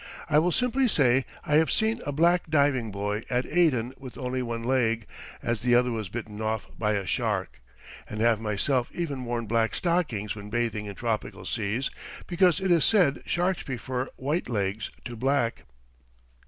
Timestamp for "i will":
0.27-0.51